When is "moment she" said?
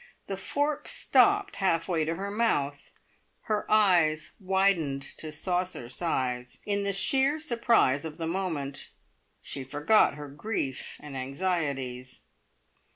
8.25-9.63